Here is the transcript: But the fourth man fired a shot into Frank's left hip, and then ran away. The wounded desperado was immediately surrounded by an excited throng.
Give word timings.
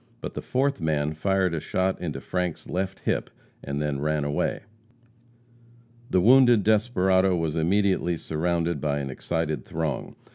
But 0.19 0.33
the 0.33 0.41
fourth 0.41 0.81
man 0.81 1.13
fired 1.13 1.53
a 1.53 1.59
shot 1.59 2.01
into 2.01 2.19
Frank's 2.21 2.67
left 2.67 3.01
hip, 3.01 3.29
and 3.63 3.79
then 3.79 3.99
ran 4.01 4.23
away. 4.23 4.61
The 6.09 6.19
wounded 6.21 6.63
desperado 6.63 7.35
was 7.35 7.55
immediately 7.55 8.17
surrounded 8.17 8.81
by 8.81 8.97
an 8.97 9.11
excited 9.11 9.63
throng. 9.63 10.15